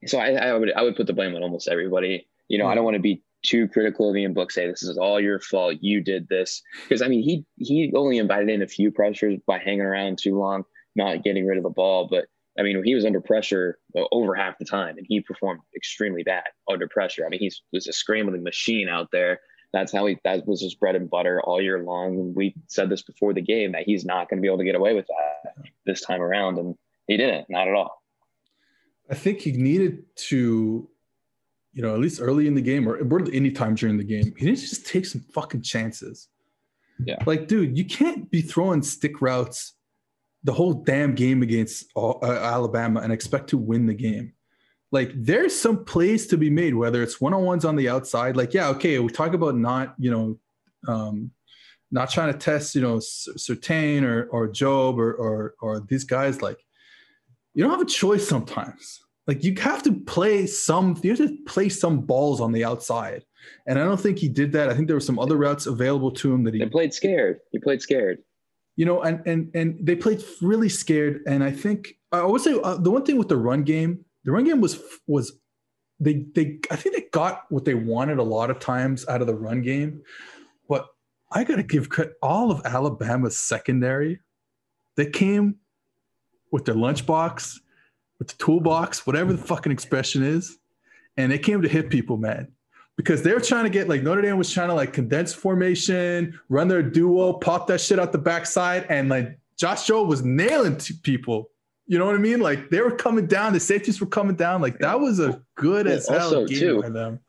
[0.06, 2.26] so I, I would I would put the blame on almost everybody.
[2.48, 4.50] You know, I don't want to be too critical of Ian Book.
[4.50, 5.76] Say this is all your fault.
[5.80, 9.58] You did this because I mean he he only invited in a few pressures by
[9.58, 10.64] hanging around too long,
[10.96, 12.26] not getting rid of the ball, but
[12.58, 13.78] I mean, he was under pressure
[14.10, 17.24] over half the time, and he performed extremely bad under pressure.
[17.24, 19.40] I mean, he was a scrambling machine out there.
[19.72, 22.34] That's how he that was his bread and butter all year long.
[22.34, 24.74] We said this before the game that he's not going to be able to get
[24.74, 28.02] away with that this time around, and he didn't, not at all.
[29.10, 30.88] I think he needed to,
[31.72, 32.98] you know, at least early in the game or
[33.32, 36.28] any time during the game, he needed to just take some fucking chances.
[37.04, 37.16] Yeah.
[37.26, 39.74] Like, dude, you can't be throwing stick routes
[40.44, 44.32] the whole damn game against uh, Alabama and expect to win the game.
[44.92, 48.36] Like there's some plays to be made, whether it's one on ones on the outside.
[48.36, 50.38] Like yeah, okay, we talk about not you know,
[50.86, 51.30] um,
[51.90, 56.42] not trying to test you know Surtain or or Jobe or or or these guys.
[56.42, 56.58] Like
[57.54, 59.00] you don't have a choice sometimes.
[59.26, 63.24] Like you have to play some, you have to play some balls on the outside.
[63.68, 64.68] And I don't think he did that.
[64.68, 67.38] I think there were some other routes available to him that he they played scared.
[67.52, 68.18] He played scared
[68.76, 71.22] you know, and and and they played really scared.
[71.26, 74.32] And I think I would say uh, the one thing with the run game, the
[74.32, 75.32] run game was was
[76.00, 79.26] they they I think they got what they wanted a lot of times out of
[79.26, 80.02] the run game,
[80.68, 80.86] but
[81.30, 84.20] I got to give credit all of Alabama's secondary.
[84.96, 85.56] They came
[86.50, 87.60] with their lunchbox,
[88.18, 90.58] with the toolbox, whatever the fucking expression is,
[91.16, 92.52] and they came to hit people, man
[92.96, 96.68] because they're trying to get like Notre Dame was trying to like condense formation, run
[96.68, 101.50] their duo, pop that shit out the backside, and like Josh Jobe was nailing people.
[101.86, 102.40] You know what I mean?
[102.40, 104.60] Like they were coming down, the safeties were coming down.
[104.62, 106.82] Like that was a good as hell game too.
[106.82, 107.20] by them.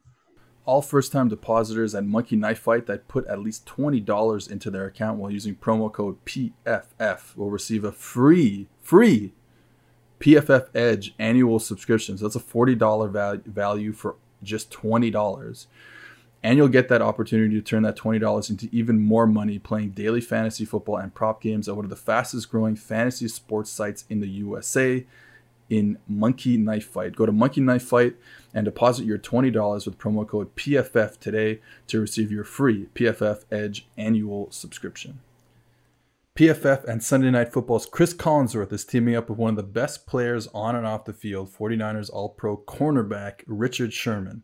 [0.65, 4.85] All first-time depositors at Monkey Knife Fight that put at least twenty dollars into their
[4.85, 9.33] account while using promo code PFF will receive a free free
[10.21, 12.17] PFF Edge annual subscription.
[12.17, 13.09] So that's a forty dollar
[13.45, 15.67] value for just $20.
[16.43, 20.19] And you'll get that opportunity to turn that $20 into even more money playing daily
[20.19, 24.19] fantasy football and prop games at one of the fastest growing fantasy sports sites in
[24.19, 25.05] the USA
[25.69, 27.15] in Monkey Knife Fight.
[27.15, 28.15] Go to Monkey Knife Fight
[28.53, 33.87] and deposit your $20 with promo code PFF today to receive your free PFF Edge
[33.97, 35.19] annual subscription.
[36.35, 40.07] PFF and Sunday Night Football's Chris Collinsworth is teaming up with one of the best
[40.07, 44.41] players on and off the field, 49ers All Pro cornerback Richard Sherman.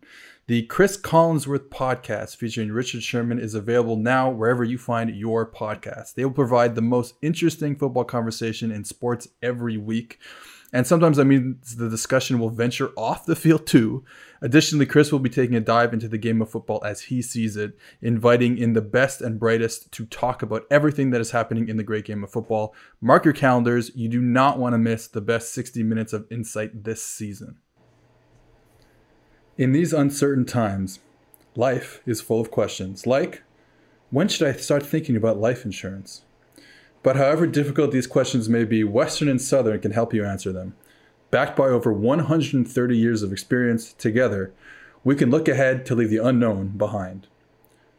[0.50, 6.16] The Chris Collinsworth podcast featuring Richard Sherman is available now wherever you find your podcast.
[6.16, 10.18] They will provide the most interesting football conversation in sports every week.
[10.74, 14.04] And sometimes that means the discussion will venture off the field too.
[14.42, 17.56] Additionally, Chris will be taking a dive into the game of football as he sees
[17.56, 21.78] it, inviting in the best and brightest to talk about everything that is happening in
[21.78, 22.74] the great game of football.
[23.02, 23.92] Mark your calendars.
[23.96, 27.60] You do not want to miss the best 60 minutes of insight this season.
[29.60, 31.00] In these uncertain times,
[31.54, 33.44] life is full of questions like
[34.10, 36.22] when should I start thinking about life insurance?
[37.04, 40.78] But however difficult these questions may be, Western and Southern can help you answer them.
[41.30, 44.54] Backed by over 130 years of experience together,
[45.04, 47.28] we can look ahead to leave the unknown behind.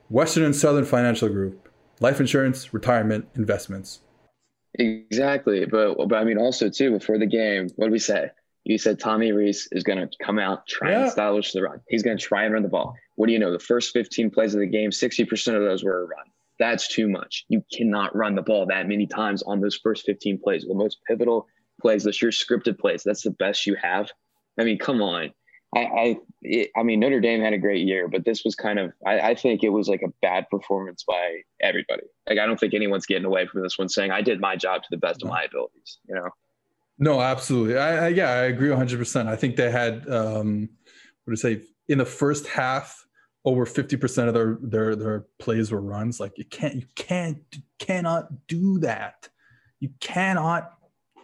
[0.08, 1.68] Western and Southern Financial Group,
[2.00, 4.00] life insurance, retirement, investments.
[4.76, 5.66] Exactly.
[5.66, 8.30] But, but I mean, also, too, before the game, what did we say?
[8.64, 10.98] You said Tommy Rees is going to come out, try yeah.
[10.98, 11.80] and establish the run.
[11.88, 12.94] He's going to try and run the ball.
[13.16, 13.52] What do you know?
[13.52, 16.26] The first 15 plays of the game, 60% of those were a run.
[16.58, 17.46] That's too much.
[17.48, 20.64] You cannot run the ball that many times on those first 15 plays.
[20.66, 21.46] The most pivotal
[21.80, 23.02] plays, those your scripted plays.
[23.02, 24.10] That's the best you have.
[24.58, 25.32] I mean, come on.
[25.74, 28.78] I I, it, I mean Notre Dame had a great year, but this was kind
[28.78, 32.02] of I, I think it was like a bad performance by everybody.
[32.28, 34.82] Like I don't think anyone's getting away from this one saying I did my job
[34.82, 35.98] to the best of my abilities.
[36.08, 36.30] You know.
[37.00, 37.78] No, absolutely.
[37.78, 38.98] I, I yeah, I agree 100.
[38.98, 39.28] percent.
[39.28, 40.68] I think they had um,
[41.24, 43.04] what to say in the first half
[43.46, 46.20] over 50% of their their their plays were runs.
[46.20, 49.28] Like you can't you can't you cannot do that.
[49.80, 50.74] You cannot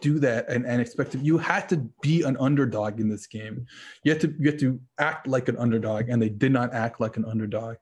[0.01, 3.67] do that and, and expect to you had to be an underdog in this game.
[4.03, 6.99] You had to you had to act like an underdog and they did not act
[6.99, 7.77] like an underdog.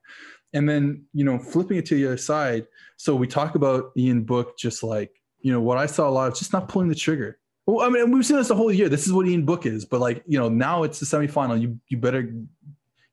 [0.52, 4.22] And then you know flipping it to the other side so we talk about ian
[4.22, 6.94] book just like you know what i saw a lot of just not pulling the
[6.94, 8.88] trigger well, I mean, we've seen this the whole year.
[8.88, 11.60] This is what Ian Book is, but like, you know, now it's the semifinal.
[11.60, 12.32] You you better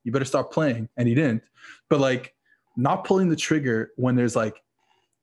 [0.03, 0.89] you better stop playing.
[0.97, 1.43] And he didn't.
[1.89, 2.35] But like
[2.75, 4.61] not pulling the trigger when there's like,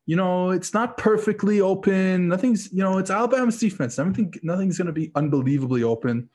[0.06, 2.28] you know, it's not perfectly open.
[2.28, 3.98] Nothing's, you know, it's Alabama's defense.
[3.98, 6.28] Everything, nothing's going to be unbelievably open.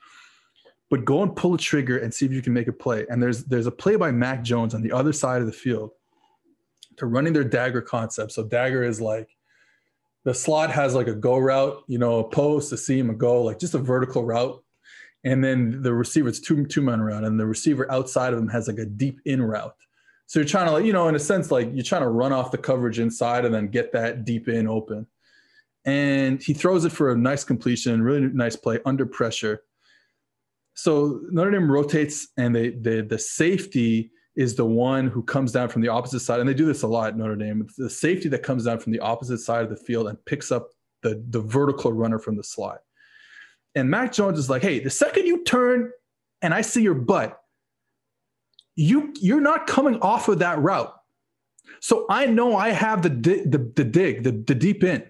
[0.88, 3.06] But go and pull a trigger and see if you can make a play.
[3.10, 5.90] And there's there's a play by Mac Jones on the other side of the field
[6.96, 8.32] to running their dagger concept.
[8.32, 9.35] So dagger is like
[10.26, 13.42] the slot has like a go route, you know, a post, a seam, a go,
[13.42, 14.62] like just a vertical route
[15.26, 18.48] and then the receiver it's two two man route, and the receiver outside of him
[18.48, 19.74] has like a deep in route.
[20.26, 22.32] So you're trying to like you know in a sense like you're trying to run
[22.32, 25.06] off the coverage inside and then get that deep in open.
[25.84, 29.62] And he throws it for a nice completion, really nice play under pressure.
[30.74, 35.68] So Notre Dame rotates, and they, they the safety is the one who comes down
[35.68, 37.12] from the opposite side, and they do this a lot.
[37.12, 39.76] In Notre Dame, it's the safety that comes down from the opposite side of the
[39.76, 40.68] field and picks up
[41.02, 42.80] the the vertical runner from the slot.
[43.74, 45.90] And Mac Jones is like, hey, the second you turn
[46.42, 47.38] and I see your butt,
[48.74, 50.92] you you're not coming off of that route.
[51.80, 55.04] So I know I have the the, the dig, the, the deep in.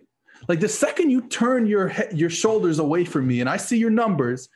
[0.48, 3.90] Like the second you turn your your shoulders away from me and I see your
[3.90, 4.48] numbers,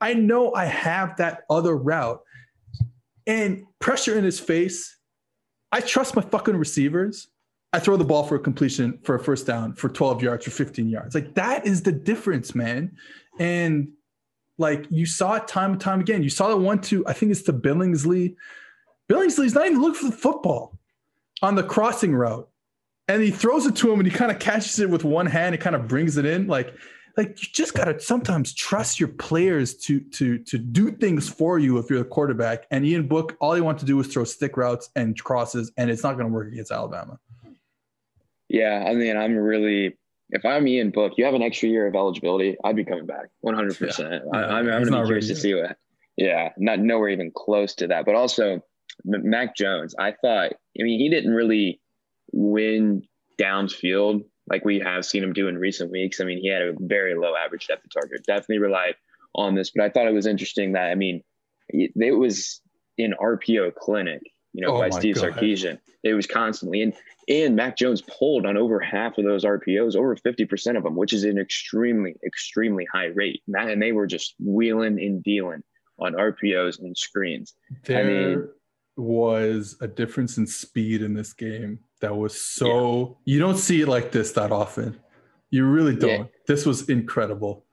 [0.00, 2.20] I know I have that other route.
[3.28, 4.96] And pressure in his face.
[5.70, 7.28] I trust my fucking receivers.
[7.72, 10.50] I throw the ball for a completion for a first down for 12 yards or
[10.50, 11.14] 15 yards.
[11.14, 12.96] Like that is the difference, man.
[13.38, 13.88] And
[14.56, 16.22] like you saw it time and time again.
[16.22, 18.34] You saw the one two, I think it's to Billingsley.
[19.08, 20.78] Billingsley's not even looking for the football
[21.42, 22.48] on the crossing route.
[23.06, 25.54] And he throws it to him and he kind of catches it with one hand
[25.54, 26.46] and kind of brings it in.
[26.46, 26.74] Like,
[27.18, 31.76] like you just gotta sometimes trust your players to to to do things for you
[31.78, 32.66] if you're the quarterback.
[32.70, 35.90] And Ian Book, all he wants to do is throw stick routes and crosses, and
[35.90, 37.18] it's not gonna work against Alabama.
[38.48, 39.98] Yeah, I mean, I'm really
[40.30, 43.26] if I'm Ian Book, you have an extra year of eligibility, I'd be coming back
[43.40, 43.72] 100.
[43.72, 43.86] Yeah.
[43.86, 45.76] percent I'm, I'm gonna be curious to see what.
[46.16, 48.04] Yeah, not nowhere even close to that.
[48.04, 48.60] But also,
[49.04, 50.52] Mac Jones, I thought.
[50.52, 51.80] I mean, he didn't really
[52.32, 53.02] win
[53.40, 56.20] downfield like we have seen him do in recent weeks.
[56.20, 58.24] I mean, he had a very low average depth of target.
[58.26, 58.94] Definitely relied
[59.34, 61.22] on this, but I thought it was interesting that I mean,
[61.68, 62.60] it was
[62.96, 64.22] in RPO clinic
[64.58, 65.32] you know, oh by Steve God.
[65.32, 65.78] Sarkisian.
[66.02, 66.92] It was constantly and
[67.28, 71.12] and Mac Jones pulled on over half of those RPOs, over 50% of them, which
[71.12, 73.42] is an extremely, extremely high rate.
[73.46, 75.62] And, that, and they were just wheeling and dealing
[75.98, 77.52] on RPOs and screens.
[77.84, 78.48] Their, I mean,
[78.96, 83.34] was a difference in speed in this game that was so yeah.
[83.34, 84.98] you don't see it like this that often.
[85.50, 86.10] You really don't.
[86.10, 86.24] Yeah.
[86.46, 87.64] This was incredible.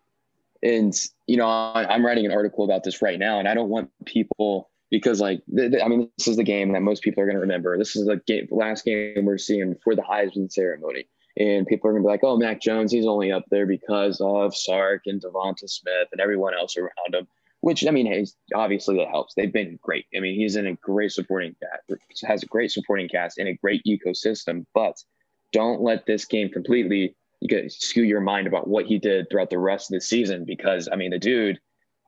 [0.63, 0.93] And
[1.27, 4.71] you know, I'm writing an article about this right now, and I don't want people
[4.89, 5.41] because, like,
[5.83, 7.77] I mean, this is the game that most people are going to remember.
[7.77, 11.07] This is the game, last game we're seeing for the Heisman ceremony,
[11.37, 14.21] and people are going to be like, "Oh, Mac Jones, he's only up there because
[14.21, 17.27] of Sark and Devonta Smith and everyone else around him."
[17.65, 19.33] Which I mean, hey, obviously that helps.
[19.33, 20.05] They've been great.
[20.15, 23.55] I mean, he's in a great supporting cast, has a great supporting cast and a
[23.55, 24.67] great ecosystem.
[24.75, 24.93] But
[25.51, 29.57] don't let this game completely you skew your mind about what he did throughout the
[29.57, 31.57] rest of the season because I mean the dude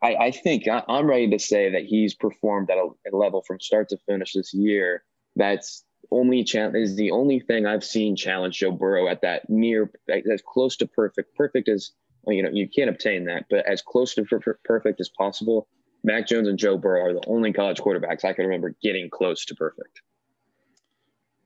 [0.03, 3.41] I, I think I, am ready to say that he's performed at a, a, level
[3.47, 5.03] from start to finish this year
[5.35, 9.91] that's only cha- is the only thing I've seen challenge Joe Burrow at that near
[10.09, 11.35] as close to perfect.
[11.35, 11.91] Perfect as
[12.27, 15.67] well, you know you can't obtain that, but as close to per- perfect as possible.
[16.03, 19.45] Mac Jones and Joe Burrow are the only college quarterbacks I can remember getting close
[19.45, 20.01] to perfect.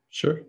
[0.10, 0.42] Sure.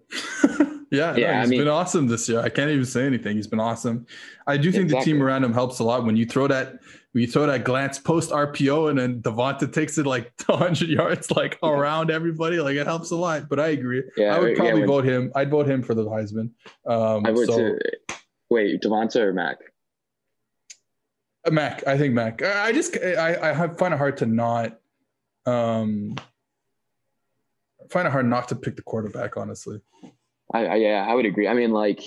[0.43, 2.41] yeah, yeah no, he's I mean, been awesome this year.
[2.41, 3.37] I can't even say anything.
[3.37, 4.07] He's been awesome.
[4.47, 5.13] I do think exactly.
[5.13, 6.81] the team around him helps a lot when you throw that
[7.13, 11.31] when you throw that glance post RPO and then Devonta takes it like 100 yards
[11.31, 12.59] like around everybody.
[12.59, 13.51] Like it helps a lot.
[13.51, 14.03] But I agree.
[14.17, 15.31] Yeah, I would probably yeah, vote him.
[15.35, 16.51] I'd vote him for the Heisman.
[16.87, 17.79] Um, I would so, too.
[18.51, 19.59] Wait, Devonta or Mac?
[21.45, 21.87] Uh, Mac.
[21.87, 22.43] I think Mac.
[22.43, 24.79] I just I I find it hard to not
[25.47, 26.15] um
[27.91, 29.37] find it hard not to pick the quarterback.
[29.37, 29.81] Honestly.
[30.53, 31.49] I, I yeah I would agree.
[31.49, 32.03] I mean like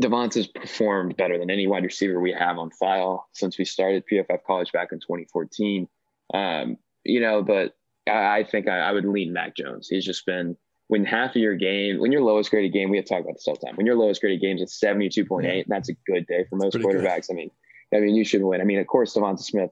[0.00, 4.44] Devonta's performed better than any wide receiver we have on file since we started PFF
[4.46, 5.88] college back in 2014.
[6.34, 7.74] Um, you know, but
[8.08, 9.88] I, I think I, I, would lean Mac Jones.
[9.88, 10.56] He's just been
[10.88, 13.46] when half of your game, when your lowest graded game, we have talked about this
[13.46, 13.76] all the time.
[13.76, 15.62] When your lowest graded game is 72.8, yeah.
[15.66, 17.28] that's a good day for most quarterbacks.
[17.28, 17.32] Good.
[17.32, 17.50] I mean,
[17.94, 18.60] I mean, you should win.
[18.60, 19.70] I mean, of course, Devonta Smith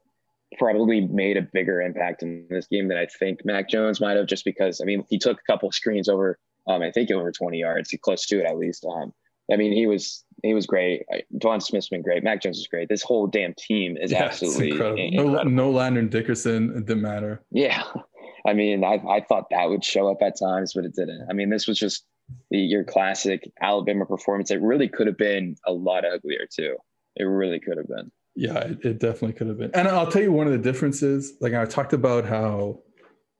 [0.58, 4.26] probably made a bigger impact in this game than I think Mac Jones might have,
[4.26, 7.58] just because I mean, he took a couple screens over, um, I think over 20
[7.58, 8.84] yards, close to it at least.
[8.84, 9.12] Um,
[9.52, 11.04] I mean, he was he was great.
[11.36, 12.22] Devon Smith's been great.
[12.22, 12.88] Mac Jones is great.
[12.88, 14.98] This whole damn team is yeah, absolutely incredible.
[15.02, 15.44] incredible.
[15.44, 16.70] No, no Landon Dickerson.
[16.76, 17.42] It didn't matter.
[17.50, 17.82] Yeah,
[18.46, 21.26] I mean, I I thought that would show up at times, but it didn't.
[21.28, 22.04] I mean, this was just
[22.50, 24.50] the, your classic Alabama performance.
[24.50, 26.76] It really could have been a lot uglier too.
[27.16, 28.10] It really could have been.
[28.36, 29.70] Yeah, it, it definitely could have been.
[29.74, 31.34] And I'll tell you one of the differences.
[31.40, 32.80] Like I talked about how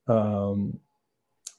[0.09, 0.79] um,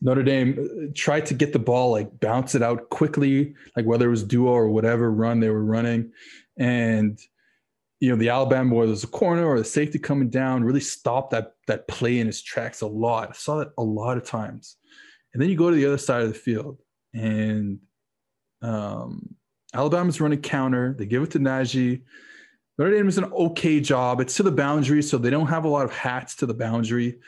[0.02, 4.12] Notre Dame tried to get the ball, like bounce it out quickly, like whether it
[4.12, 6.12] was duo or whatever run they were running.
[6.58, 7.20] And,
[8.00, 11.32] you know, the Alabama, it was a corner or the safety coming down, really stopped
[11.32, 13.30] that, that play in his tracks a lot.
[13.30, 14.78] I saw that a lot of times.
[15.34, 16.80] And then you go to the other side of the field
[17.14, 17.80] and
[18.62, 19.36] um,
[19.74, 20.96] Alabama's running counter.
[20.98, 22.02] They give it to Najee.
[22.78, 24.22] Notre Dame does an okay job.
[24.22, 27.20] It's to the boundary, so they don't have a lot of hats to the boundary.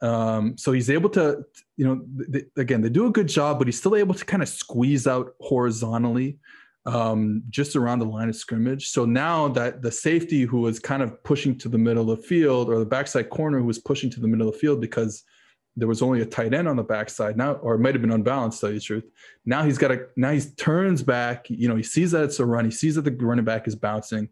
[0.00, 1.44] Um, so he's able to,
[1.76, 4.42] you know, th- again, they do a good job, but he's still able to kind
[4.42, 6.38] of squeeze out horizontally
[6.86, 8.88] um, just around the line of scrimmage.
[8.88, 12.22] So now that the safety who was kind of pushing to the middle of the
[12.22, 15.24] field or the backside corner who was pushing to the middle of the field because
[15.76, 18.12] there was only a tight end on the backside now, or it might have been
[18.12, 19.04] unbalanced, tell you the truth.
[19.44, 22.46] Now he's got a, now he turns back, you know, he sees that it's a
[22.46, 22.64] run.
[22.64, 24.28] He sees that the running back is bouncing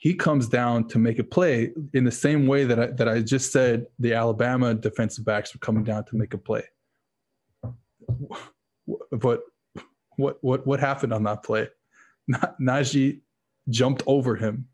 [0.00, 3.20] he comes down to make a play in the same way that I, that I
[3.20, 6.64] just said the Alabama defensive backs were coming down to make a play.
[9.12, 9.42] But
[10.16, 11.68] what what what happened on that play?
[12.60, 13.20] Najee
[13.68, 14.68] jumped over him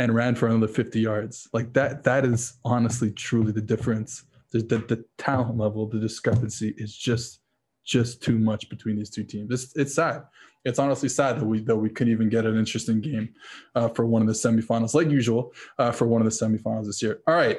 [0.00, 1.48] and ran for another 50 yards.
[1.52, 4.24] Like that that is honestly truly the difference.
[4.52, 7.40] The, the, the talent level, the discrepancy is just
[7.84, 9.50] just too much between these two teams.
[9.50, 10.22] It's it's sad
[10.64, 13.34] it's honestly sad that we that we couldn't even get an interesting game
[13.74, 17.02] uh, for one of the semifinals, like usual, uh, for one of the semifinals this
[17.02, 17.20] year.
[17.26, 17.58] All right,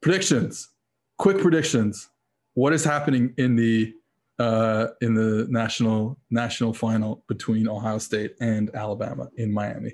[0.00, 0.68] predictions.
[1.18, 2.08] Quick predictions.
[2.54, 3.94] What is happening in the
[4.38, 9.92] uh, in the national national final between Ohio State and Alabama in Miami?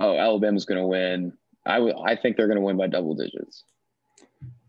[0.00, 1.32] Oh, Alabama's going to win.
[1.66, 3.64] I, w- I think they're going to win by double digits.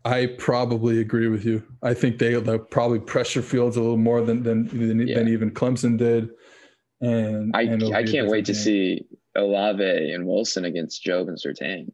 [0.04, 1.62] I probably agree with you.
[1.82, 5.18] I think they they'll probably pressure Fields a little more than than than, yeah.
[5.18, 6.30] than even Clemson did.
[7.00, 8.54] And I and I can't wait game.
[8.54, 11.92] to see Olave and Wilson against Jobe and Surtain.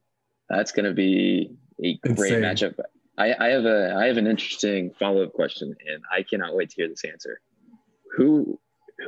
[0.48, 1.50] That's going to be
[1.82, 2.42] a great Insane.
[2.42, 2.78] matchup.
[3.18, 6.70] I, I have a I have an interesting follow up question, and I cannot wait
[6.70, 7.40] to hear this answer.
[8.16, 8.59] Who,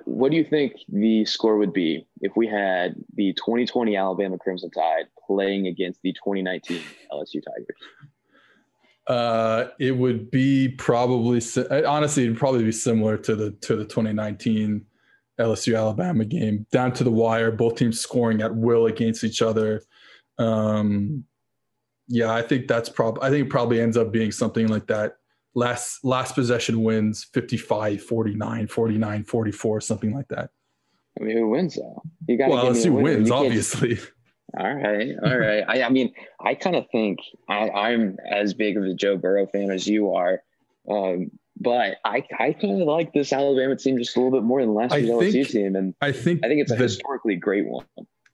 [0.04, 4.70] what do you think the score would be if we had the 2020 Alabama Crimson
[4.70, 6.80] Tide playing against the 2019
[7.12, 7.76] LSU Tigers?
[9.08, 11.40] Uh, it would be probably
[11.86, 14.84] honestly, it'd probably be similar to the to the 2019
[15.40, 17.50] LSU Alabama game, down to the wire.
[17.50, 19.82] Both teams scoring at will against each other.
[20.38, 21.24] Um,
[22.06, 23.22] yeah, I think that's probably.
[23.22, 25.16] I think it probably ends up being something like that.
[25.54, 30.50] last last possession wins 55 49 49 44 something like that
[31.18, 32.02] I mean, who wins though?
[32.26, 33.98] You got well LSU wins, obviously.
[34.56, 35.64] All right, all right.
[35.68, 37.18] I, I mean, I kind of think
[37.48, 40.42] I, I'm as big of a Joe Burrow fan as you are,
[40.90, 41.30] um,
[41.60, 44.74] but I, I kind of like this Alabama team just a little bit more than
[44.74, 47.84] last year's LSU team, and I think I think it's a the, historically great one.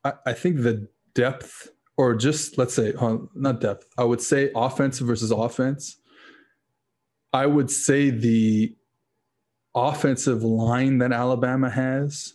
[0.04, 2.94] I, I, think the depth, or just let's say,
[3.34, 3.86] not depth.
[3.98, 5.96] I would say offensive versus offense.
[7.32, 8.76] I would say the
[9.74, 12.34] offensive line that Alabama has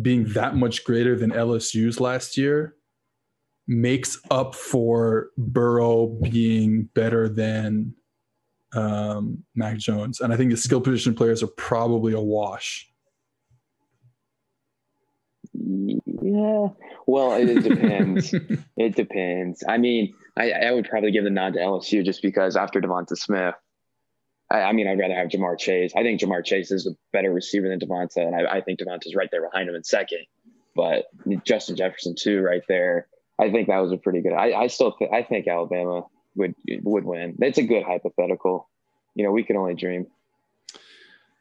[0.00, 2.74] being that much greater than LSU's last year
[3.66, 7.94] makes up for Burrow being better than
[8.72, 10.20] um, Mac Jones.
[10.20, 12.90] And I think the skill position players are probably a wash.
[15.54, 16.68] Yeah.
[17.06, 18.34] Well, it, depends.
[18.76, 19.64] it depends.
[19.68, 23.16] I mean, I, I, would probably give the nod to LSU just because after Devonta
[23.16, 23.54] Smith,
[24.50, 25.92] I, I, mean, I'd rather have Ja'Marr Chase.
[25.96, 29.14] I think Ja'Marr Chase is a better receiver than Devonta, and I, I think Devonta's
[29.14, 30.26] right there behind him in second.
[30.74, 31.06] But
[31.44, 33.08] Justin Jefferson too, right there.
[33.38, 34.32] I think that was a pretty good.
[34.32, 37.36] I, I still th- I think Alabama would would win.
[37.40, 38.68] It's a good hypothetical.
[39.14, 40.06] You know, we can only dream.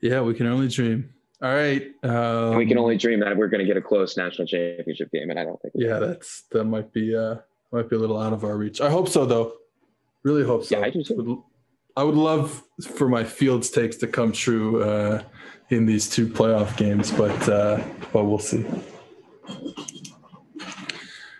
[0.02, 1.14] Yeah, we can only dream.
[1.42, 1.84] All right.
[2.04, 5.30] Um, we can only dream that we're going to get a close national championship game,
[5.30, 5.74] and I don't think.
[5.76, 7.36] Yeah, that's that might be uh
[7.72, 8.82] might be a little out of our reach.
[8.82, 9.54] I hope so, though.
[10.24, 10.80] Really hope so.
[10.80, 11.44] Yeah, I do too.
[11.98, 12.64] I would love
[12.96, 15.24] for my Fields takes to come true uh,
[15.70, 17.84] in these two playoff games, but uh,
[18.14, 18.64] but we'll see.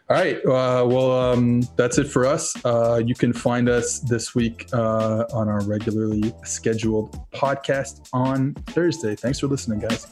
[0.10, 0.38] All right.
[0.38, 2.56] Uh, well, um, that's it for us.
[2.66, 9.16] Uh, you can find us this week uh, on our regularly scheduled podcast on Thursday.
[9.16, 10.08] Thanks for listening, guys.